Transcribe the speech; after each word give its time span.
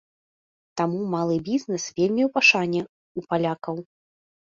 Таму 0.79 1.01
малы 1.15 1.35
бізнэс 1.49 1.85
вельмі 1.99 2.23
ў 2.25 2.29
пашане 2.37 2.81
ў 2.81 3.19
палякаў. 3.35 3.75